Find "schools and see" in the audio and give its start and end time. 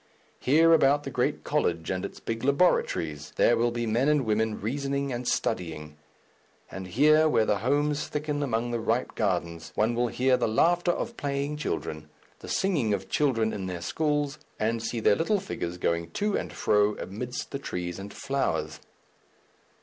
13.81-15.01